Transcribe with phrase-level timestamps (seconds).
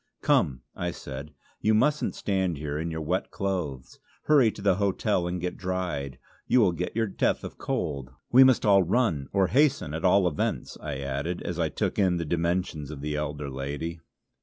[0.23, 3.99] "Come," I said, "you mustn't stand here in your wet clothes.
[4.23, 6.17] Hurry to the hotel and get dried.
[6.47, 8.09] You will get your death of cold.
[8.31, 9.27] We must all run!
[9.31, 13.15] Or hasten, at all events!" I added, as I took in the dimensions of the
[13.15, 13.99] elder lady.